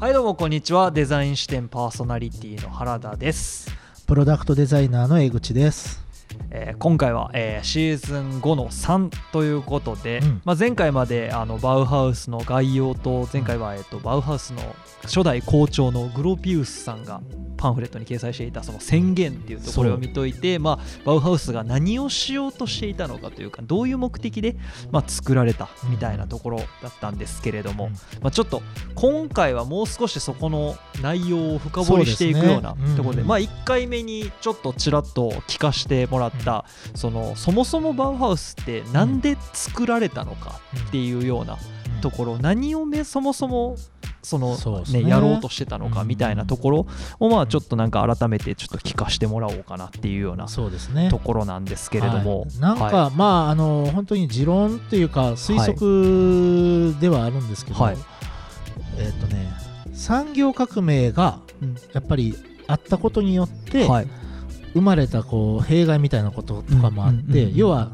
[0.00, 0.92] はいどうもこんにちは。
[0.92, 3.68] デザイン視点パーソナリティの原田です、
[4.06, 6.04] プロダクトデザイナーの江口です。
[6.52, 10.42] えー今回は、えーシーズン5の3ということで、うん。
[10.44, 14.60] まあ、前回まであのバウハウスの概要と前回は、えっとバウハウスの
[15.02, 17.20] 初代校長のグロピウスさんが
[17.58, 24.56] パンフレットに掲載していたその宣言っていうところを見といて、まあ、バウハウスが何をしようとしていたのかというかどういう目的で、
[24.90, 27.92] まあ、作られたみたいなところだったんですけれども、うん。
[28.22, 28.62] まあ、ちょっと
[28.94, 41.58] 今回はもう少しそこの内容を深掘りしていくようなところでうんまあ、1回目にちょっとちらっと聞かせてもらった、そのそもそもバウハウスってなんで作られたのかっていうような
[42.00, 43.76] ところ、何をめそもそも
[44.22, 44.56] その
[44.90, 45.08] ねね。
[45.08, 46.08] やろうとしてたのかうん。
[46.08, 46.86] みたいなところ
[47.20, 51.08] をまあちょっとなんか改めてちょっと聞かせてもらおうかなっていうようなそうですね。
[51.10, 52.58] ところなんですけれども、はい。
[52.58, 57.96] なんか、はまああの本当に持論っていうか推測ではあるんですけど、はい。
[58.98, 59.52] えっ、とね
[59.92, 61.76] 産業革命がうん。
[61.92, 63.88] やっぱりあったことによって、
[64.74, 67.90] 生まれたこう弊害みたいなこととかもあって、要は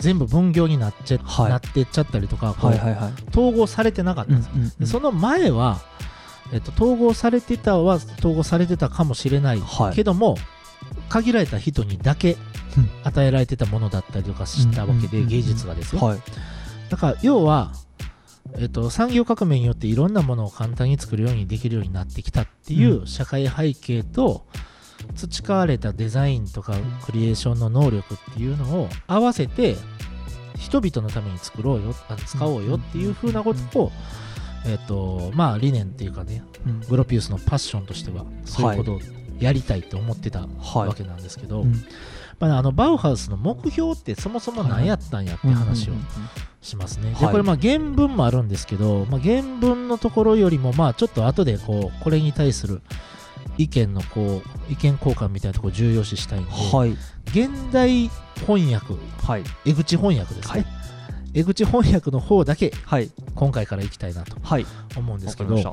[0.00, 1.50] 全部分業になっちゃ、はい。
[1.50, 3.12] なってっちゃったりとか、はいはいはい。
[3.30, 4.46] 統合されてなかったんです。
[4.46, 4.52] よ。
[4.54, 4.72] うんうんうん。
[4.78, 5.80] でその前は、
[6.52, 9.94] えっと、統合されてたは統合されてたかもしれないはい。
[9.94, 10.36] けども、
[11.08, 12.36] 限られた人にだけ
[12.76, 12.90] うん。
[13.04, 16.02] 与えられてたものだったりとかしたわけで、うんうんうんうん芸術がですよ。
[16.02, 16.18] はい。
[16.88, 17.72] だから要は、
[18.58, 24.46] えっと、産業革命によっていろんなものを簡単に作るようにできるようになってきたっていうう社会背景と、
[25.14, 29.76] 培われたデザインとかクリエーションの能力っていうのを合わせて
[30.56, 33.92] 人々のために作ろうよあ使おうよっていうふうなことを、
[34.66, 39.00] えっとまあ理念っていうかねうんグロピウスのパッションとしてはそういうことを
[39.40, 40.88] やりたいって思ってたはい。
[40.88, 41.72] わけなんですけど、うん。
[42.38, 45.94] まあ、あのバウハウスの目標ってそもそも何やったんやって話を
[46.60, 47.12] しますね。
[47.12, 47.20] はい。
[47.20, 52.82] でこれまあ原文もあるんですけど、まあ、原文のところよりもまあちょっと後でこうこれに対する
[53.58, 56.90] 意見のこう意見交換みたいなところを重要視したいんで、はい。
[57.26, 58.10] 現代
[58.46, 59.44] 翻訳はい。
[59.64, 60.66] 江口翻訳ですね、はい。
[61.34, 63.10] 江口翻訳の方だけはい。
[63.34, 64.66] 今回からいきたいなとはい。
[64.96, 65.66] 思うんですけどし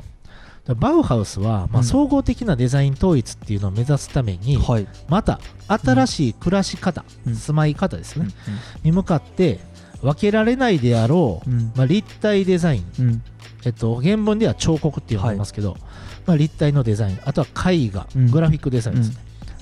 [0.74, 1.84] バウハウスは、まあ、うん。
[1.84, 4.86] 総合的なデザイン統一っていうのを目指すために、たはい。
[5.08, 7.34] また新しい暮らし方、うん。
[7.34, 9.60] 住まい方ですね、うんに向かって
[10.02, 11.72] 分けられないであろう、うん。
[11.74, 13.22] まあ、立体デザイン、うん。
[13.64, 15.76] えっと、原文では彫刻って呼ばれますけど、
[16.28, 18.30] まあ、立体のデザインあとは絵画、うん。
[18.30, 19.16] グラフィックデザインですね、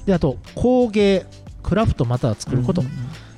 [0.04, 1.24] であと工芸
[1.62, 2.90] クラフトまたは作ることっうん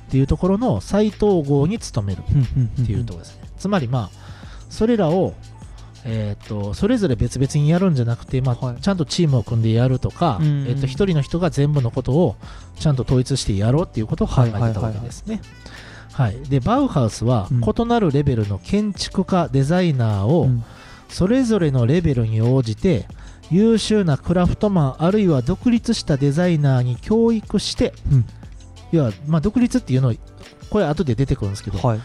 [0.09, 2.45] ていうところの再統合に努めるうんうん
[2.77, 4.19] うんっていうところですね、つまりまあ
[4.69, 5.33] それらを
[6.05, 8.81] えーっとそれぞれ別々にやるんじゃなくて、まあはい。
[8.81, 10.47] ちゃんとチームを組んでやるとか、うん。
[10.47, 12.35] うんえーっと一人の人が全部のことを
[12.79, 15.41] ちゃんと統一してやろうっていうことを考えてたわけですね。
[16.13, 17.61] はい、でバウハウスはうん。
[17.61, 20.63] 異なるレベルの建築家デザイナーをうん。
[21.09, 23.07] それぞれのレベルに応じて
[23.51, 28.25] 優秀なクラフトマンあるいは独立したデザイナーに教育して、うん。
[28.91, 30.13] 要は、まあ、独立っていうの
[30.69, 31.99] これ後で出てくるんですけど、はい。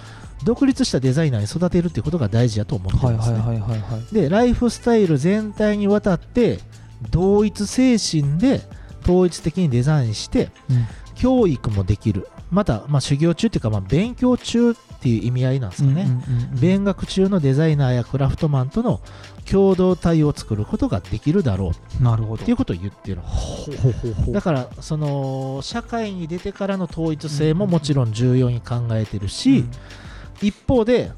[0.45, 3.39] 独立したデザイナーに育てるっていうことが大事だと思ってるはいんですね。
[3.39, 6.59] はいはいはいはいでライフスタイル全体にわたって
[7.11, 8.61] 同一精神で
[9.03, 10.87] 統一的にデザインしてうん。
[11.15, 12.29] 教育もできる。
[12.51, 16.07] また、まあ、修行中っていうか、まあ、勉強中っていう意味合いなんですかね、
[16.61, 19.01] 勉学中のデザイナーやクラフトマンとの
[19.51, 22.43] 共同体を作ることができるだろうなるほど。
[22.43, 23.21] っていうことを言ってる。
[24.33, 29.65] だからその社会に出てからの統一性ももちろん重要に考えてるし、
[30.43, 31.13] 一方で、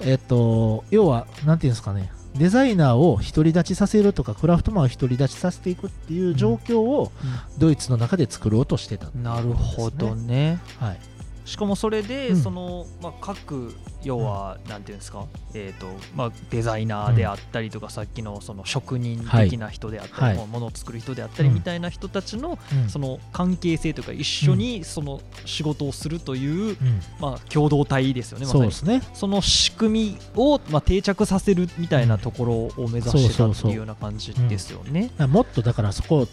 [0.00, 7.12] えっと、要は、なんていうんですかね、デザイナーを独り立ちさせるとか、クラフトマンを独り立ちさせていくっていう状況を
[7.58, 10.58] ドイツの中で作ろうとしてた、うんなるほどね。
[10.78, 10.98] はい。
[11.44, 12.36] しかもそれで、うん。
[12.36, 20.46] その、まあ、各要は、なんていうんですか、えーとまあ、デザイナーであったりとか、さっきのその職人的な人であったり、はい。
[20.46, 21.54] ものを作る人であったりうん。
[21.54, 22.88] みたいな人たちの、うん。
[22.88, 27.00] その関係性というか一緒にその仕事をするという、うん。
[27.20, 29.02] まあ、共同体ですよねそうですね。
[29.12, 35.10] その仕組みを、まあ、定着させるみたいなところを目指してたっていうような感じですよね。
[35.28, 36.28] もっとだからそこを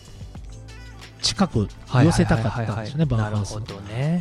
[1.22, 3.62] 近く寄せたかったんですよね、バウハウスの。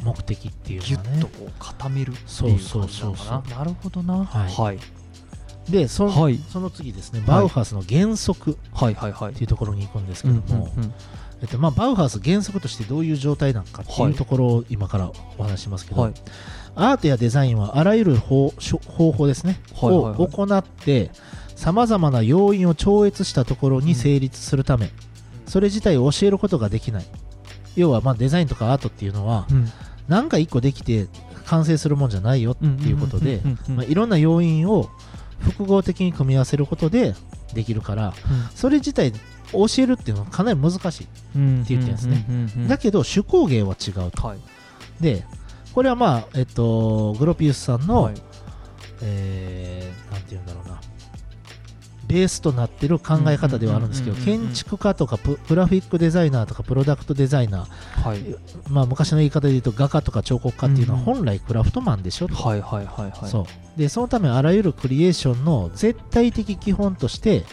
[0.05, 1.19] 目的っていうのはね。
[1.19, 3.57] っとこう固めるっていう感じなのそうそうそうかな。
[3.59, 4.25] なるほどな。
[4.25, 4.53] はい。
[4.53, 4.79] はい。
[5.71, 6.39] でそ、はい。
[6.49, 8.95] その次ですね、バウハウスの原則っはい。
[8.95, 9.13] はい。
[9.13, 9.35] はい。
[9.35, 10.95] ていうところに行くんですけうんども、うんうん
[11.43, 16.15] えっとまあ、バウハウス原則としてどういう状態なのかっていうところを今からお話ししますけど、はい。
[16.75, 19.91] アートやデザインはあらゆる方法ですね、はい。
[19.91, 20.03] はい。
[20.03, 20.15] はい。
[20.19, 21.11] を行って
[21.57, 24.91] さまざまな要因を超越したところに成立するため、
[25.51, 27.05] それ自体を教えることができない。
[27.77, 29.69] 要はまあデザインとかアートっていうのは、うん。
[30.09, 31.07] なんか一個できて
[31.47, 33.41] 完成するもんじゃないよっていうことで
[33.89, 34.91] いろんな要因を
[35.39, 37.15] 複合的に組み合わせることで
[37.55, 38.13] できるから
[38.57, 39.13] それ自体
[39.53, 41.07] 教えるっていうのはかなり難しい、
[41.37, 42.25] うんって言ってるんですね。
[42.29, 44.27] うんうんうんうんだけど手工芸は違うと。
[44.27, 44.39] はい。
[45.01, 45.25] で
[45.73, 48.15] これはまあえっとグロピウスさんの、はい。
[49.03, 50.81] えーなんて言うんだろうな
[52.11, 58.09] ベースとなってる考え方ではあるんですけど建築家とかプグラフィックデザイナーとかプロダクトデザイナー。
[58.09, 58.25] はい。
[58.69, 63.31] まあ、昔の言い方で言うと画家とか彫刻家っていうのは本来クラフトマンでしょと、はいはいはいはい。
[63.31, 63.79] そう。
[63.79, 67.45] でそのためあらゆるクリエーションの絶対的基本として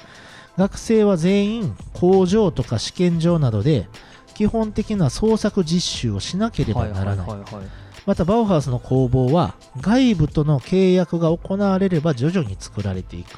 [0.57, 3.87] 学生は全員工場とか試験場などで
[4.33, 7.65] 基本的な創作実習をしなければならない,、はいはいはいはい。
[8.07, 13.37] またバウハウスの工房は外部との契約が行われれば徐々に作られていく、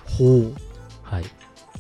[1.10, 1.24] はい、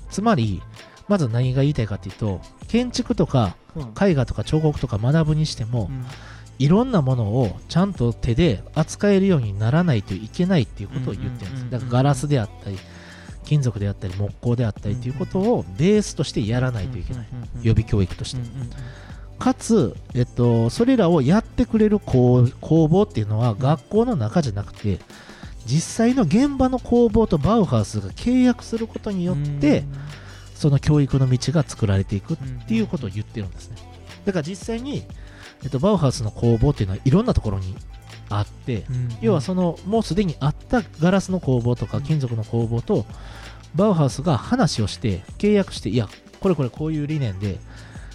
[0.09, 0.61] つまり
[1.07, 3.55] まず何が言いたいかっていうと建築とか
[4.01, 6.05] 絵画とか彫刻とか学ぶにしても、うん。
[6.59, 11.69] いろんなものをちゃんと手で扱えるようにならないといけないっていうことを言ってるんです。
[11.69, 12.77] だからガラスであったり、
[13.45, 17.27] 金属であったり、木工であったりということをベースとしてやらないといけない。
[17.63, 18.41] 予備教育として。
[19.39, 24.99] かつ、えっと、それらをやってくれる工工房っていうのは学校の中じゃなくて、
[25.69, 29.83] 実際の現場の工房とバウハウスが契約することによって、
[30.55, 32.37] その教育の道が作られていくっ
[32.67, 33.77] ていうことを言ってるんですね。
[34.25, 35.03] だから実際に、
[35.63, 37.75] えっと、バウハウスの工房っていうのはいろんなところに
[38.29, 38.83] あって、
[39.21, 43.05] 要はそのもうすでにあったガラスの工房とか金属の工房と
[43.75, 47.59] バウハウスが話をして契約していやこれこれこういう理念で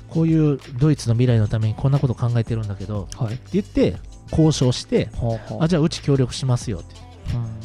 [0.08, 3.96] こういうドイツの未来のためにこんなこと考えてるんだけどってはい言って
[4.30, 5.62] 交渉してほうほう。
[5.62, 7.03] あじゃあうち協力しますよって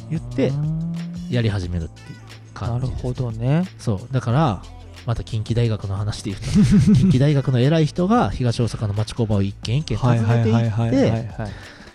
[0.09, 0.93] 言ってうん
[1.29, 2.17] やり始めるっていう
[2.61, 3.03] なる感じです。
[3.03, 3.63] ほどね。
[3.77, 4.13] そう。
[4.13, 4.61] だから
[5.05, 6.47] また近畿大学の話で言うと
[6.95, 11.11] 近畿大学の偉い人が東大阪の町工場を一軒一軒訪ねていって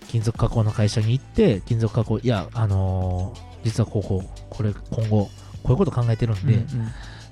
[0.08, 5.30] 金属加工の会社に行って金属加工いやあのー実はこうこうこれ今後こ
[5.68, 6.64] ういうこと考えてるんで、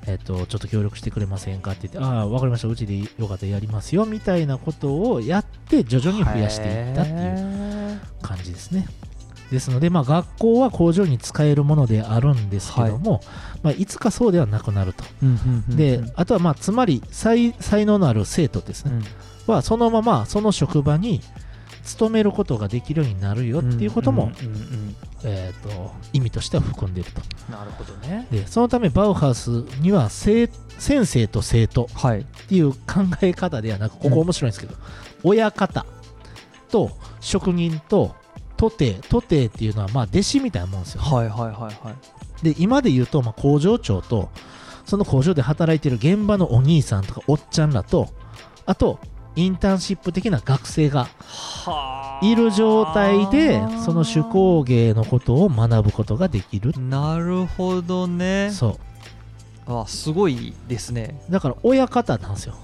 [0.06, 2.68] えっとちょっと協力してくれませんかって言ってああ分かりました。
[2.68, 8.86] うちでよかったらやりますよみたいなことをやって徐々に増やしていったっていう感じですね
[9.52, 15.04] ですので、まあ、学校は工場に使えるものであるんですけども、いまあ、いつかそうではなくなると。
[15.68, 19.02] で、あとはまあつまり才才能のある生徒ですね、
[19.46, 21.20] はそのままその職場に
[21.84, 24.32] 勤めることができるようになるよっていうことも、
[25.22, 27.20] えー、と意味としては含んでいると。
[27.52, 28.26] なるほどね。
[28.30, 29.50] でそのためバウハウス
[29.80, 32.20] には生先生と生徒はい。
[32.20, 32.78] っていう考
[33.20, 34.74] え方ではなくここ面白いんですけど、
[35.22, 35.84] 親方
[36.70, 36.90] と
[37.20, 38.14] 職人と
[38.62, 41.70] 徒弟徒弟っていうのはまあ弟子みたいなもんですよ、はいはいはいは
[42.42, 42.44] い。
[42.44, 44.30] で今で言うとまあ工場長と
[44.84, 48.08] その工場で働いてる現場のお兄さんとかおっちゃんらと
[48.64, 49.00] あと
[49.34, 51.08] インターンシップ的な学生が
[52.22, 56.72] いる状態でその手工芸のことを学ぶことができる。
[56.78, 58.50] なるほどね。
[58.52, 58.78] そ
[59.66, 59.80] う。
[59.82, 61.20] あすごいですね。
[61.30, 62.54] だから親方なんですよ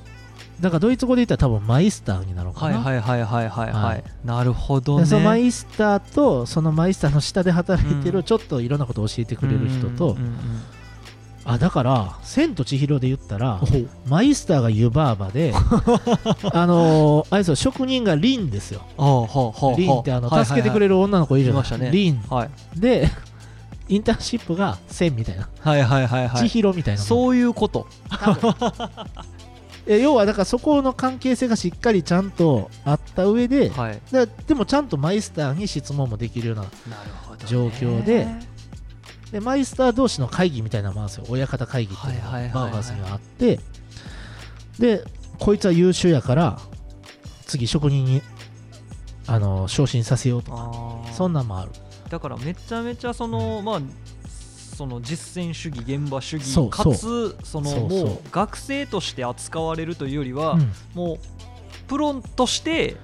[0.60, 3.72] だからドイツ語で言ったら多分マイスターになるのかはいな、はいはいはいはい。
[3.72, 3.98] ははい。
[4.00, 8.14] いなるほどでねそのマイスターとそのマイスターの下で働いてうん。
[8.16, 10.16] るちょっといろんなことを教えてくれる人と、
[11.44, 13.60] あだから「千と千尋」で言ったら
[14.08, 15.54] マイスターが湯婆婆で
[16.52, 18.82] あのーあれですよ職人がリンですよ。
[19.76, 21.90] リンってあの助けてくれる女の子いるじゃない？
[21.92, 22.20] リン。
[22.28, 22.50] はい。
[22.76, 23.08] で
[23.88, 26.40] インターンシップが千みたいな、はいはいはいはい。
[26.42, 27.86] 千尋みたいなそういうこと。
[28.10, 28.14] え
[29.96, 34.00] 要はだからそこの関係性がしっかりちゃんとあった上で、はい。
[34.12, 36.66] ででもちゃんとマイスターに質問もできるような
[37.46, 38.26] 状況で
[39.32, 41.26] でマイスター同士の会議みたいなのもあるんですよ。
[41.30, 43.60] 親方会議っていうのがバウハウスにはあって。
[44.78, 45.04] で
[45.38, 46.58] こいつは優秀やから
[47.46, 48.22] 次職人に
[49.26, 51.72] あの昇進させようとかそんなんもある。
[52.10, 53.80] だからめちゃめちゃその、まあ
[54.78, 60.72] その実践主義現場主義かつそのもう学生として扱われるというよりは、うん。
[60.94, 61.18] もう
[61.88, 62.96] プロとして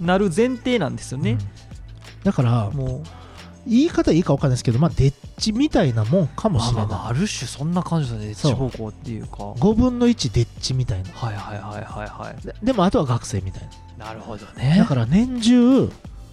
[0.00, 1.32] なる前提なんですよね。
[1.32, 1.38] うん、
[2.22, 3.02] だからもう。
[3.66, 8.52] 言い方いいか分かんないですけどまあデッチみたいなもんかもしれない、まあまあまあある種そんな感じだねそう。
[8.52, 9.44] 地方向っていうか。
[9.44, 11.10] はい5分の1デッチみたいな。
[11.10, 12.46] はいはいはいはい。
[12.46, 14.06] ででもあとは学生みたいな。
[14.06, 14.76] なるほどね。
[14.78, 15.92] だから年中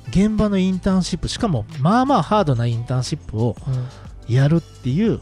[0.09, 3.87] 現場のインターンシップしかもまあまあハードなインターンシップをうん
[4.29, 5.19] やるっていう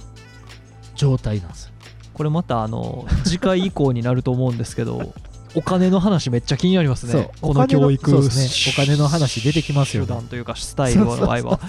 [0.95, 1.71] 状態なんですよ。
[2.13, 5.13] これまたあの次回以降になると思うんですけど
[5.53, 7.21] お金の話めっちゃ気になりますそう。
[7.21, 10.07] ねこの教育お金のそうですねお金の話出てきますよね。
[10.07, 11.59] 手段というかスタイルの場合は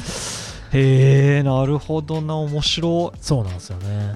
[0.73, 3.19] へえなるほどな面白い。
[3.21, 4.15] そうなんですよね。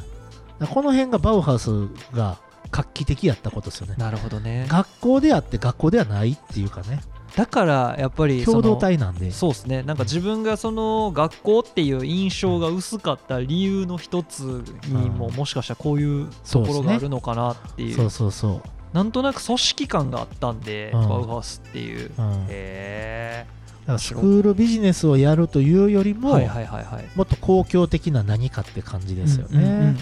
[0.60, 1.70] この辺がバウハウス
[2.12, 2.38] が
[2.70, 3.94] 画期的やったことですよね。
[3.96, 4.66] なるほどね。
[4.68, 7.00] 学校であって学校ではないっていうかね
[7.36, 9.30] だからやっぱりそ共の同体なんで。
[9.30, 9.82] そうですね。
[9.82, 14.40] なんか自分がその学校っていう印象が薄かった理由の一つ
[14.86, 15.34] にもうん。
[15.34, 17.94] もしかしたらこういうところがあるのかなっていう。
[17.94, 21.08] そうそうそう、なんとなく組織感があったんで、うん。
[21.08, 22.10] バウハウスっていう。
[22.48, 23.46] へ
[23.86, 27.08] らスクールビジネスをやるというよりも、えはいはいはいはい。
[27.14, 29.96] もっと公共的な何かって感じですよね、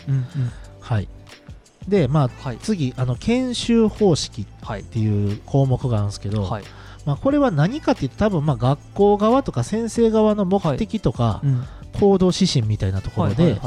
[0.80, 1.08] はい。
[1.86, 2.58] でまあはい。
[2.58, 5.34] 次あの研修方式っはいてい。
[5.34, 6.64] う項目があるんですけど、はい
[7.08, 11.64] まあ、これは何かっていうと多分まあ学校側とか先生側の目的とかうん。
[11.98, 13.58] 行動指針みたいなところで、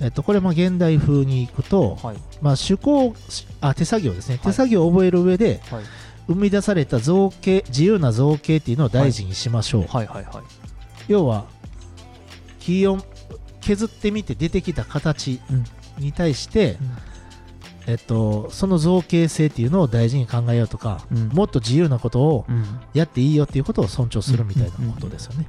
[0.00, 2.16] えっと、これも現代風にいくと、はい。
[2.42, 3.14] まあ、手工
[3.62, 4.38] あ手作業ですね、い。
[4.38, 5.84] 手作業を覚える上ではい。
[6.28, 10.44] 生み出された造形自由な造形っていうのを大事にしましょう、はいはいはい。
[11.08, 11.46] 要は
[12.60, 12.98] 木を
[13.62, 15.64] 削ってみて出てきた形うん。
[15.98, 16.76] に対して、
[17.86, 21.28] えっと、その造形性っていうのを大事に考えようとか、うん。
[21.28, 22.64] もっと自由なことをうん。
[22.94, 25.46] やっていいよっていうことを尊重するみたいなことですよね。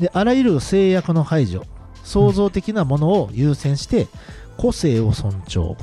[0.00, 1.64] であらゆる制約の排除
[2.02, 4.08] 創造的なものを優先して
[4.56, 5.76] 個性を尊重。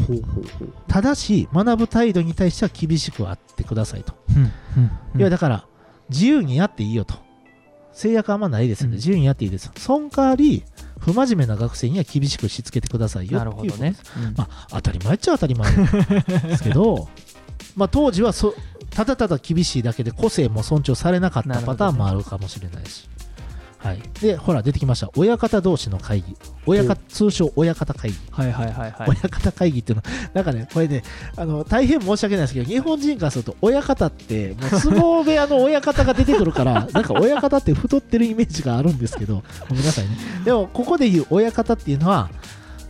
[0.87, 4.13] ただし学ぶ態度に対しては厳しくあってくださいと、
[5.17, 5.65] いやだから
[6.09, 7.15] 自由にやっていいよと。
[7.93, 8.97] 制約あんまないですよね、うん。
[8.97, 10.63] 自由にやっていいですその代わり
[11.01, 13.89] 不真面目な学生には厳しくしつけてくださいよなるほどね。
[13.89, 17.09] っていうまあ当たり前っちゃ当たり前ですけど
[17.75, 18.53] まあ当時はそ
[18.91, 23.09] ただただ厳しいだけで個性も尊重されなかったパターンもあるかもしれないし、
[23.83, 25.09] はい、でほら出てきました。
[25.15, 26.37] 親方同士の会議。
[26.67, 28.17] 親方通称親方会議。
[28.29, 29.09] はいはいはいはい。
[29.09, 30.03] 親方会議っていうの。
[30.03, 31.01] は、なんかね、これね、
[31.35, 40.11] あの大変申し訳ないですけど、日本人からすると、親方って、もう相撲部屋の親方が出てくるから、 なんか親方って太ってるイメージがあるんですけど、ごめんなさいね。
[40.45, 42.29] でも、ここで言う親方っていうのは、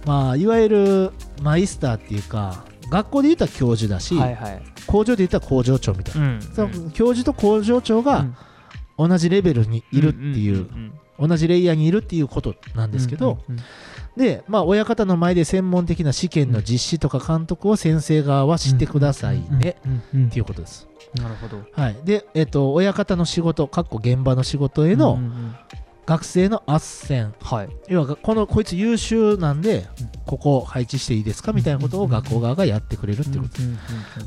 [0.06, 4.62] まあ、いわゆるマイスターっていうか、学校で言ったら教授だし、はいはい。
[4.86, 6.28] 工場で言ったら工場長みたいな。
[6.28, 8.26] んその教授と工場長が
[8.98, 10.68] 同じレベルにいるっていう、
[11.20, 13.40] 同じレイヤーにいるっていうことなんですけど、
[14.18, 19.78] で、まあ、親方の前で専門的な試験の実施とか監督を先生側はしてくださいね、
[20.28, 20.88] っていうことです。
[21.16, 21.64] なるほど。
[21.74, 25.20] はい、で、えっと、親方の仕事、かっこ現場の仕事への
[26.06, 27.70] 学生の斡旋、はい。
[27.88, 29.88] 要はこのこいつ優秀なんで、
[30.26, 31.54] ここ配置していいですか？
[31.54, 33.62] みたいなことを学校側がやってくれるっていうこと。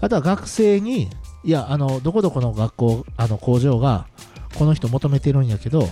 [0.00, 1.10] あとは学生に、
[1.42, 4.06] いや、あのどこどこの学校、あの工場が
[4.54, 5.88] この人求めてるんやけど、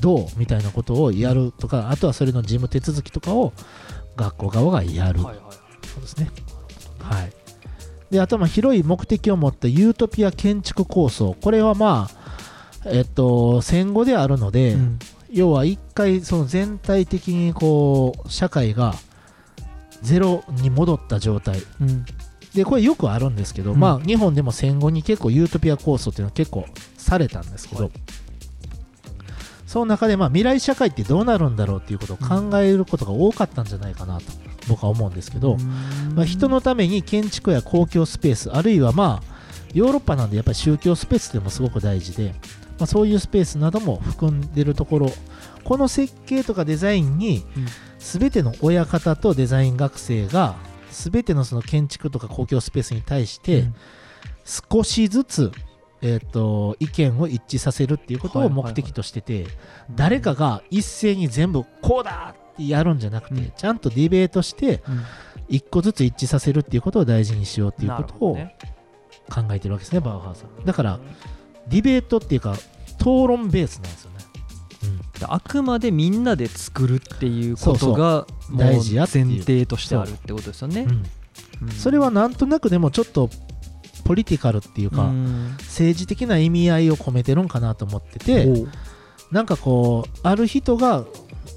[0.00, 3.52] どうみたいなことをやるとか、あとはそれの事務手続きとかを
[4.16, 5.22] 学校側がやる。
[5.22, 5.54] はいはいはい
[5.94, 6.30] そうですね。
[6.98, 7.32] はい。
[8.10, 11.36] で、あとはまあ広い目的を持ったユートピア建築構想。
[11.40, 12.08] これはま
[12.84, 14.98] あ、えっと、戦後であるので、うん
[15.30, 18.94] 要は一回その全体的にこう、社会が
[20.00, 21.60] ゼロに戻った状態。
[21.80, 22.04] うん
[22.54, 26.66] で、これよくあるんですけど、うんまあ日本でも戦後に結構ユートピア構想っていうのは結構
[27.04, 27.92] されたんですけど、はい
[29.66, 34.24] その中でまあ未来社会ってどうなるんだろうっていうことを考えることが多かったんじゃないかなと
[34.68, 35.56] 僕は思うんですけど、
[36.14, 42.34] まあ、人のために建築や公共スペースあるいはまあヨーロッパなんでやっぱり宗教スペースでもすごく大事で、
[42.78, 45.08] まあ、そういうスペースなども含んでるところ
[45.64, 47.66] この設計とかデザインにうん
[48.04, 50.56] 全ての親方とデザイン学生が
[50.90, 53.64] 全てのその建築とか公共スペースに対して
[54.44, 55.50] 少しずつ、
[56.06, 59.46] えー、と意見を一致させるっていうことを目的としてて、
[59.96, 63.50] 誰かが一斉に全部こうだってやるんじゃなくて、うん。
[63.56, 65.02] ちゃんとディベートしてうん。
[65.48, 68.36] 一個ずつ一致させるっていうことを大事にしようっていうなことを
[69.30, 70.48] 考えてるわけですね、バウハウスは。
[70.64, 71.00] だから、
[71.68, 72.52] ディベートっていうか、
[72.98, 74.16] 討論ベースなんですよね。
[75.26, 80.82] あくまでみんなで作るっていうことが大事や前提としてあるってことですよね。
[80.82, 80.86] う。
[80.86, 81.04] んうん。
[81.62, 81.70] うん。
[81.70, 83.30] それはなんとなくでもちょっと
[84.04, 85.56] ポリティカルっていうか、うん。
[85.60, 88.46] 政治的な意味合いを込めてるんかなと思ってて、
[89.30, 91.04] なんかこう、ある人が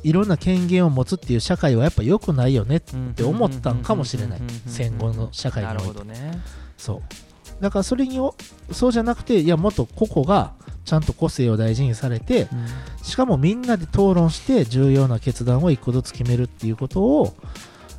[0.03, 4.41] いろんな権限を持つっていう社会はやっぱ良くないよねって思ったんかもしれない。
[4.65, 6.41] 戦後の社会においてなるほどね。
[6.77, 7.61] そう。
[7.61, 8.35] だからそれにお
[8.71, 10.53] そうじゃなくていやもっと個々が
[10.85, 13.03] ちゃんと個性を大事にされてうん。
[13.03, 17.35] しかもみんなで討論して重要な決断を一個ずつ決めるっていうことを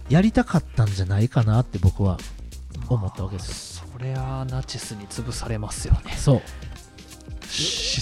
[0.08, 2.18] やりたかったんじゃないかなって僕は
[2.88, 3.67] 思ったわけです
[3.98, 6.12] そりゃナチスに潰されますよね。
[6.16, 6.36] そう。
[6.36, 6.42] 思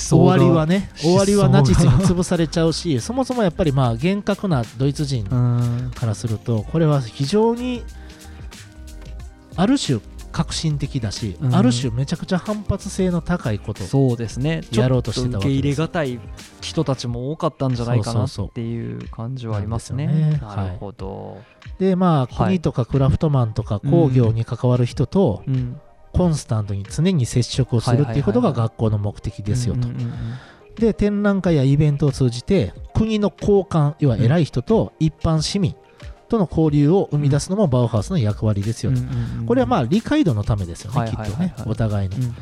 [0.08, 5.92] 終わりはね終わりはナチスに潰されちゃうし そもそもやっぱりまあ厳格なドイツ人うん。
[5.94, 7.82] からするとこれは非常に
[9.54, 10.00] ある種
[10.32, 11.54] 革新的だし、うん。
[11.54, 14.60] ある種めちゃくちゃ反発性の高いことそうですね。
[14.70, 15.58] やろうっととしてたわけです。
[15.58, 16.20] 受け入れがたい
[16.60, 20.06] 人たちも多かったんじゃないかなっていう感じはありますね。
[20.08, 21.38] ねなるほど、
[21.78, 22.48] でまあはい。
[22.48, 25.80] 国とかクラフトマンとか工業に関わる人とうん
[26.16, 29.88] コンスタントに常に接触をするっていうことが学校の目的ですよと。
[30.76, 35.74] で展覧会やイベントを通じて国の高官要は偉い人と一般市民
[36.28, 39.00] との交流を生み出すのもバウハウスの役割ですよと。
[39.46, 42.16] これはまあ理解度のためですよね、きっとね、お互いの。
[42.16, 42.20] う。
[42.20, 42.36] ん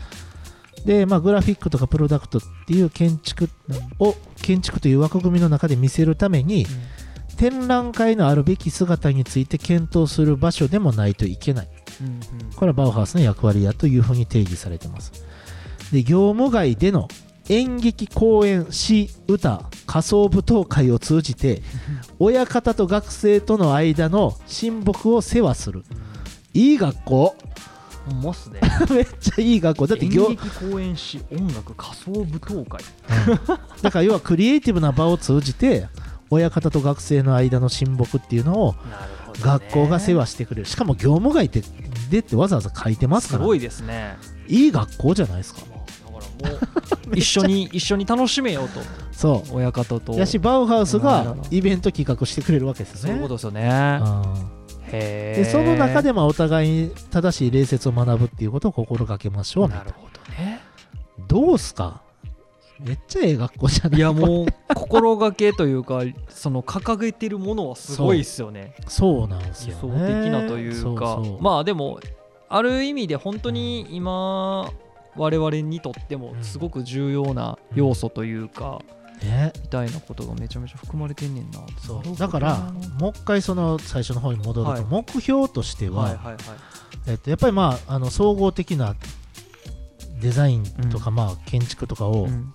[0.84, 3.48] で、まあ、グラフィックとかプロダクトっていう建築
[3.98, 6.66] を建築という枠組みの中で見せるために
[7.36, 11.68] 展覧会のあるべき姿について検討する場所でもないといけない
[12.56, 15.12] これはバウハウスの役割だというふうに定義されています。
[15.92, 17.08] で業務外での
[17.48, 21.62] 演劇公演詩歌仮想舞踏会を通じて
[22.18, 25.84] 親方と学生との間の親睦を世話する。
[26.54, 27.36] いい学校。
[28.06, 28.60] ほんまっすね。
[28.90, 29.86] めっちゃいい学校。
[29.86, 32.80] だって業演劇公演誌音楽仮想舞踏会。
[33.82, 35.88] だから要はクリエイティブな場を通じて
[36.30, 38.74] 親方と学生の間の親睦っていうのを
[39.40, 40.66] 学校が世話してくれる。
[40.66, 41.62] しかも業務外って
[42.10, 43.40] でってわざわざ書いてますから。
[43.42, 44.16] すごいですね。
[44.48, 45.60] いい学校じゃないですか。
[45.60, 45.72] だか
[46.50, 46.58] らも
[47.12, 48.80] う一緒に 一緒に楽しめようと。
[49.12, 50.12] そ親方と。
[50.12, 53.08] うやしバウハウスがイベント企画してくれるわけですよね。
[53.08, 53.60] そういうことですよね。
[53.62, 54.22] うん。
[54.92, 55.42] へえ。
[55.44, 59.68] でその中でもお互いに正しい礼節を学ぶっていうことを心がけましょう。
[59.68, 59.82] な。
[59.82, 60.60] るほどね。
[61.26, 62.02] どうすか？
[62.80, 63.98] めっちゃええ学校じゃない？
[63.98, 68.74] いやもう心がけというかその掲げてるものはすごいですよね。
[68.88, 71.20] そうなんです理想よね的なというか。
[71.40, 72.00] まあでも
[72.48, 74.70] ある意味で本当に今
[75.16, 78.80] 我々にとってもすごく重要な要素というか、
[79.22, 81.60] ねみたいなことがめちゃめちゃ含まれてんねんな。
[81.78, 82.16] そう。
[82.16, 84.84] だからもう一回その最初の方に戻ると、はい。
[84.84, 86.36] 目標としては、はいはいはい。
[87.06, 88.96] えっと、やっぱりまああの総合的な
[90.20, 92.52] デザインとか、まあ建築とかをうん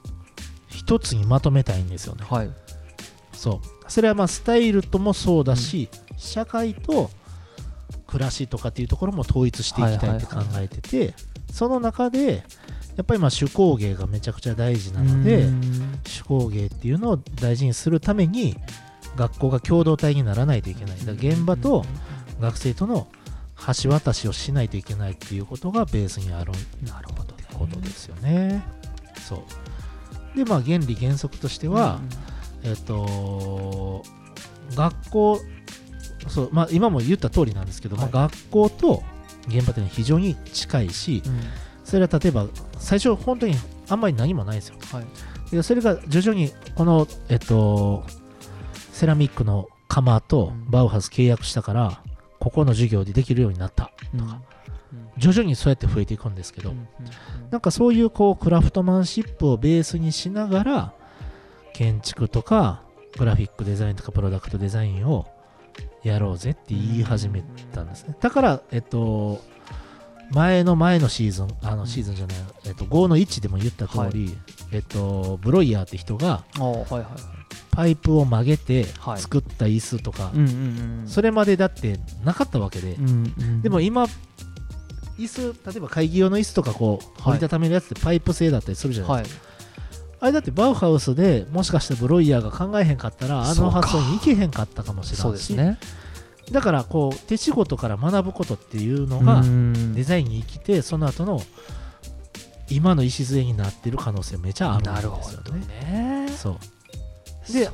[0.89, 2.49] 一つにまとめたいんですよね、はい。
[3.31, 3.91] そう。
[3.91, 7.11] それはまあスタイルともそうだし、社会と
[8.07, 11.13] 暮らしとかっていうところも統一していきたいって考えてて、
[11.53, 12.43] その中で
[12.95, 15.99] やっぱりまあ手工芸がめちゃくちゃ大事なので、うん。
[16.03, 18.57] 手工芸っていうのを大事にするために
[19.15, 20.97] 学校が共同体にならないといけない。
[20.97, 21.85] だから現場と
[22.39, 23.07] 学生との
[23.83, 26.51] 橋渡しをしないといけないっていうことがベースにある
[26.83, 28.63] なるほどってことですよね。
[29.19, 29.39] そう
[30.35, 31.99] でまあ原理原則としては、
[32.63, 34.03] えっと
[34.75, 35.41] 学校
[36.27, 38.11] そう、まあ、今も言った通りなんですけど、はい。
[38.11, 39.03] まあ、学校と
[39.47, 41.39] 現場っていうのは非常に近いしうん。
[41.83, 43.55] それは例えば最初本当に
[43.87, 44.75] あんまり何もないんですよ。
[44.91, 45.05] はい。
[45.55, 48.03] でそれが徐々にこの、えっと、
[48.91, 50.69] セラミックの窯とうん。
[50.69, 52.03] バウハウス契約したから、
[52.39, 54.19] ここの授業でできるようになったうん。
[54.19, 54.41] とか、
[55.17, 56.73] 徐々にそうやって増えていくんですけど、
[57.51, 60.93] なんかそういうこうクラフトマンシップをベースにしながら
[61.73, 62.81] 建築とか
[63.17, 65.27] グラフィックデザインとかプロダクトデザインを
[66.03, 68.15] やろうぜって言い始めたんですね。
[68.19, 69.41] だからえっと
[70.31, 74.37] 前の前のシーズンあのシーズンじゃない、えっと、5の1でも言った通り、
[74.71, 76.43] えっと、ブロイヤーって人が
[77.71, 79.19] パイプを曲げてはい。
[79.19, 80.31] 作った椅子とか、
[81.07, 83.61] それまでだってなかったわけで、うんうん。
[83.61, 84.05] でも今
[85.19, 89.49] 椅子例えば会議用の椅子とかこう折りたためるやつってパイプ製だったりするじゃないですか、はい。
[90.21, 95.77] あれだってバウハウスでもしかしてブロイヤーが考えへんかったらあの発想にいけへんかったかもしれないし、ね。
[96.51, 99.93] だからこう手仕事から学ぶことっていうのがうん。
[99.93, 101.41] デザインに生きてその後の
[102.69, 106.25] 今の礎になってる可能性めちゃあるんですよね。
[106.25, 106.29] ね。
[106.29, 106.51] そ
[107.49, 107.53] う。
[107.53, 107.69] で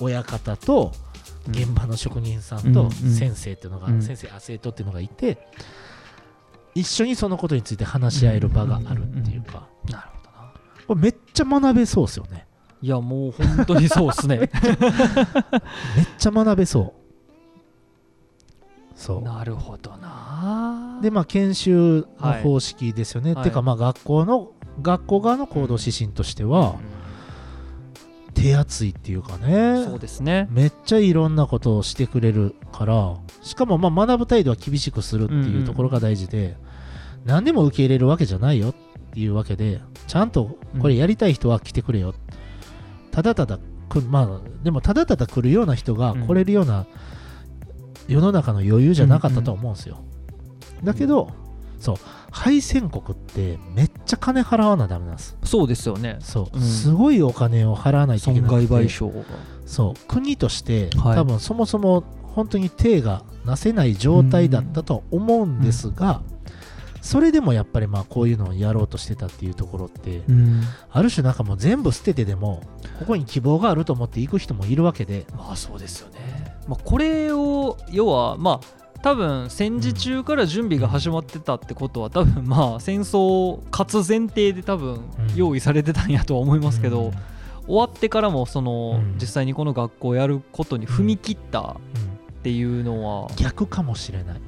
[0.00, 0.92] 親方と
[1.48, 4.02] 現場の職人さんと先生っていうのが、うん。
[4.02, 5.38] 先生あ生徒っていうのがいて
[6.74, 10.52] 一緒にそのことについて話し合える場があるっていうか、なるほどな。
[10.86, 12.46] これめっちゃ学べそうですよね。
[12.82, 14.38] いやもう本当にそうですね。
[14.38, 14.50] めっ
[16.16, 16.92] ちゃ学べそう。
[18.94, 19.22] そう。
[19.22, 20.98] なるほどな。
[21.02, 23.44] でまあ研修の方式ですよね、はい。
[23.44, 26.76] てかまあ学校の学校側の行動指針としては
[28.40, 29.84] 手厚いっていうかね。
[29.84, 30.48] そうですね。
[30.50, 33.16] めっちゃいろんなことをしてくれるから。
[33.42, 36.56] しかもまあ学ぶ態度は厳しくするっていうところが大事で、
[37.24, 38.74] 何でも受け入れるわけじゃないよっ
[39.12, 42.14] ていうわけでちゃんとこれやりたい人は来てくれよ、
[43.10, 46.86] ただただくまあでもただただ来るような人が来れるような
[48.08, 50.02] 世の中の余裕じゃなかったと思うんですよ、
[50.82, 51.30] だけど
[51.80, 51.96] そう。
[52.30, 55.36] 敗戦国ってめっちゃ金払わなダメなんです。
[55.42, 56.18] そうですよね。
[56.20, 56.62] そう、うん。
[56.62, 58.68] すごいお金を払わないといけ損なくて。
[58.68, 59.24] 害賠償が。
[59.66, 60.06] そう。
[60.06, 61.16] 国として、はい。
[61.16, 66.22] 多分そもそも本当に手がなせない状態だったと思うんですが、
[67.00, 70.62] それでもやっぱりまあこういうのをやろうとしてたっていうところって、うん。
[70.90, 72.62] ある種なんかもう全部捨ててでも
[72.98, 75.26] ここに希望があると思って行く人もいるわけで。
[75.34, 76.58] まあそうですよね。
[76.68, 85.00] まあこれを要はまあ多分戦時中から準備が始まってたってことは多分まあ戦争勝つ前提で多分
[85.34, 87.12] 用意されてたんやとは思いますけど、
[87.66, 89.18] 終わってからもその、うん。
[89.18, 92.10] 実際にこの学校をやることに踏み切ったうん
[92.40, 94.40] っていうのは、逆かもしれない。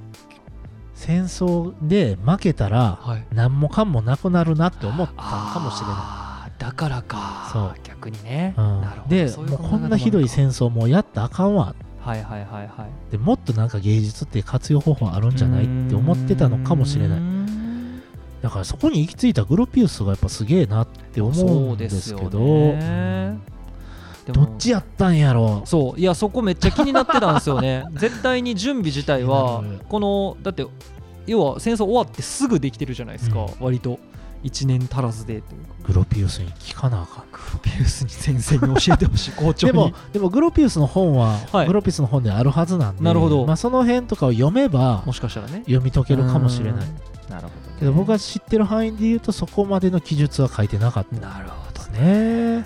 [0.95, 3.27] 戦争で負けたらはい。
[3.33, 5.97] 何もかもなくなるなって思ったんかもしれない。
[5.97, 7.51] あーだからか。
[7.53, 7.75] そう。
[7.83, 9.09] 逆にね、うん。
[9.09, 13.12] でそうこんなひどいか戦争もうやったらあかんわはいはいはいはい。
[13.12, 18.03] でもっとなんか芸術って活用方法あるんじゃないって思ってたのかもしれなういん。
[18.43, 22.75] だからそこに行き着いたグロピウスがやっぱすげえなって思うんですけど。
[24.33, 25.62] どっちやったんやろ？
[25.65, 26.01] そう。
[26.01, 27.85] いやそこめっちゃ気になってたんですよね。
[27.95, 30.65] 絶対に準備自体はこのだって
[31.27, 33.49] 要は戦争終わってすぐできてるじゃないですか、うん。
[33.59, 33.99] 割と
[34.42, 35.72] 1年足らずでというか。
[35.85, 37.24] グロピウスに聞かなあかん。
[37.33, 39.33] グロピウスに先生に教えてほしい。
[39.37, 39.72] 校長に。
[39.72, 41.66] でもでもグロピウスの本は、はい。
[41.66, 43.46] グロピウスの本であるはずなんでなるほど。
[43.46, 45.62] まあ、その辺とかを読めばもしかしたらね。
[45.66, 46.87] 読み解けるかもしれない。
[46.87, 47.31] うん。
[47.31, 51.20] なるほど、ね、けど僕が知ってる範囲で言うとそこまでの記述は書いてなかった。
[51.20, 52.64] なるほどね、うん、い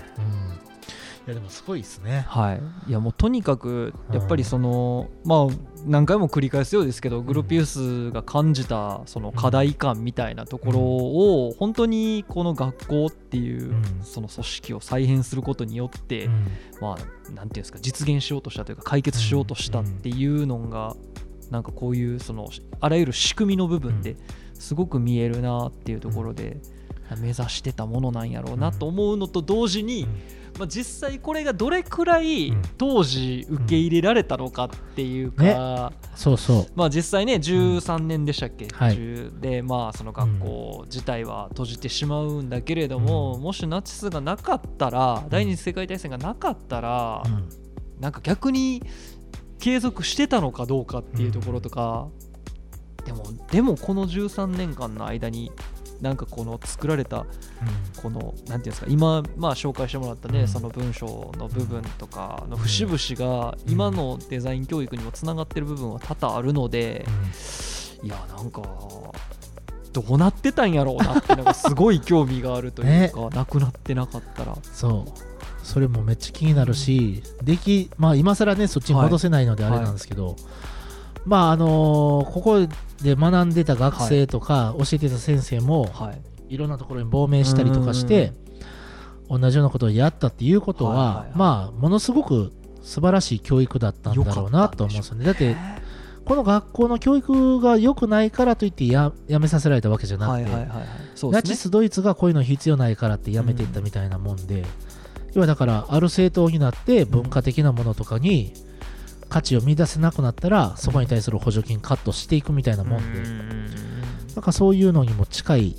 [1.27, 2.25] やでもすごいですね。
[2.27, 5.47] はい、いやもうとにかくやっぱりその、まあ
[5.85, 13.83] 何回も繰り返すようですけどグロピウスが感じたその課題感みたいなところを本当にこの学校っていううん。
[14.03, 16.47] その組織を再編することによって、うん。
[16.81, 20.95] まあなんていうんですか実現しようとしたというか解決しようとしたっていうのが
[21.51, 24.15] なんかこういうそのあらゆる仕組みの部分で
[24.53, 26.57] すごく見えるなっていうところで
[27.15, 30.07] 目指してたものなんやろうなと思うのと同時に、
[30.59, 32.61] まあ、実際これがどれくらいうん。
[32.77, 36.67] 当時受け入れられたのかっていうか、そうそう。
[36.75, 38.95] まあ実際ね13年でしたっけ、はい。
[38.95, 43.41] 10でまあその学校自体は閉じてしまうんだけれども、うん。
[43.41, 47.49] もしナチスがなかったら第二次世界大戦がなかったら、うん。
[47.99, 48.83] なんか逆に
[49.59, 52.09] 継続してたのかどうかっていうところとか、
[53.05, 55.51] でもでもこの13年間の間に
[56.01, 57.25] なんかこの作られた
[58.01, 60.47] このなんていうんですか今まあ紹介してもらったね、うん。
[60.47, 62.97] その文章の部分とかの節々
[63.41, 67.05] が今のデザイン教育にもつながってる部分は多々あるので、
[68.03, 68.61] いやなんか
[69.93, 74.55] どうなってたんやろうなってなんかすごい興味があるというか、なくなってなかったら。
[74.61, 75.27] そう。
[75.63, 80.37] それもめっちゃ気になるしできまあ今更ねそっちに戻せないのであれなんですけど、
[81.25, 82.67] まああのーここ
[83.01, 86.21] で学んでた学生とか教えてた先生もはい。
[86.49, 88.31] いろんなところに亡命したりとかして
[89.29, 95.25] 同じようなことをやったっていうことは、まあものすごく素晴らしい教育だったんだろうなと思うんですよね。
[95.25, 95.57] だって
[96.23, 104.65] この学校の教育が良くないからといってややめさせられたわけじゃなくて、ナチスドイツがこういうの必要ないからってやめていったみたいなもんで、
[105.33, 108.53] 要はだからある政党になって文化的なものとかに
[109.29, 113.19] 価値を見出せなくなったらそこに対する補助金カットしていくみたいなもんで、
[114.35, 115.75] なんかそういうのにも近い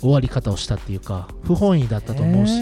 [0.00, 2.52] 終わり方をしたっていうか不本意だったと思うし、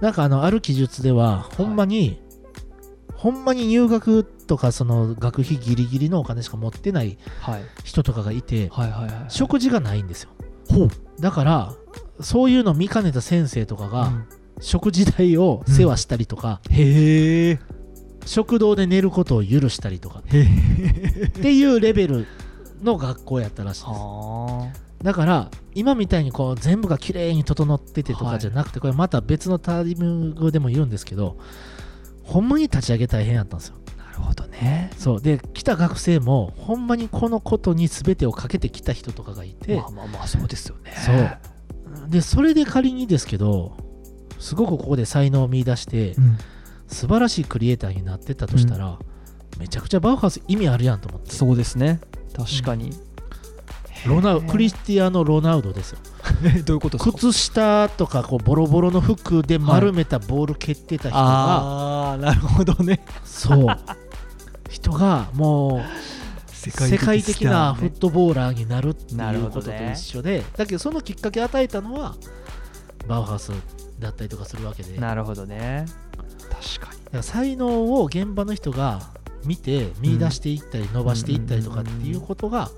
[0.00, 2.20] なんかあのある記述ではほんまに、
[3.14, 7.62] ほんまに入学とかその学費ギリギリのお金しか持ってないはい。
[7.84, 8.70] 人とかがいて
[9.28, 10.30] 食事がないんですよ。
[11.20, 11.74] だから
[12.20, 14.26] そういうの見かねた先生とかが、うん。
[14.58, 17.58] 食事代を世話したりとか、へえ
[18.26, 20.18] 食堂で寝ることを許したりとか。
[20.18, 22.26] っていうレベル
[22.82, 23.90] の学校やったらしいです。
[23.92, 24.70] は
[25.02, 31.36] だから今みたいにこう全部が綺麗に整っててとかじゃなくて、これまた別のタイミングでも言うんですけど
[32.22, 33.76] ほんまに立ち上げ大変やったんですよ。
[33.98, 34.90] あなるほどね。
[34.96, 35.22] そう。
[35.22, 40.92] で来た学生もほんまにこのことに全てをかけてきた人とかがいて、まあまあまあそうですよね。
[40.96, 42.10] そう。
[42.10, 43.76] でそれで仮にですけど
[44.38, 46.38] すごくここで才能を見出して、うん
[46.88, 48.98] 素晴らしいクリエイターになってったとしたら、
[49.58, 51.32] めちゃくちゃバウハウス意味あるやんと思って。
[51.32, 52.00] そうですね。
[52.34, 52.90] 確かに。
[54.06, 55.98] ロナウクリスティアーノ・ロナウドですよ。
[56.44, 57.16] え どういうことですか？
[57.18, 63.04] 靴下とかこうボロボロの服で丸めたボール蹴ってた人が、ああなるほどね。
[63.24, 63.76] そう。
[64.70, 65.82] 人がもう
[66.52, 72.14] 世世界的なフットトボーラーになるっていうことと一緒で、だけどそのきっかけを与えたのは
[73.08, 73.52] バウハウス
[73.98, 74.98] だったりとかするわけで。
[74.98, 75.86] なるほどね
[76.50, 77.00] 確かに。
[77.12, 79.00] ら才能を現場の人が
[79.44, 82.70] 見て見出していったり伸ばしていったりとかっていうことが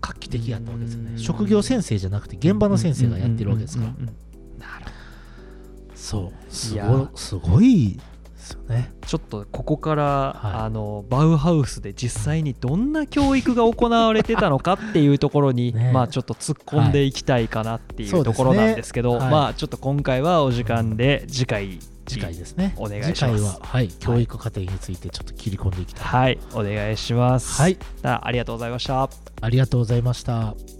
[0.00, 1.10] 画期的やったわけですよね。
[1.12, 1.18] うん。
[1.18, 3.90] 職業先生じゃなくて現場の先生がやってるわけですから。
[3.90, 3.92] う
[4.60, 4.90] なるほ
[5.94, 6.54] そう。
[6.54, 8.00] すごすごいで
[8.38, 8.92] すよね。
[9.00, 10.52] どちょっとここから、はい。
[10.64, 15.92] あのバウハウスで実際にどんな教育が行われてたのかっていうところに、ね。
[15.92, 18.20] まあちょっと突っ込んでいきたいかなっていはい。
[18.20, 19.42] うところなんですけど、そうですねはい。
[19.42, 22.74] まあちょっと今回はお時間で次回次回ですね。
[22.76, 26.04] お願いします次回は、はい、教育過程についてちょっと切り込んでいきたい。
[26.04, 29.08] はいお願いしますはい、あありがとうございました
[29.40, 30.77] ありがとうございました。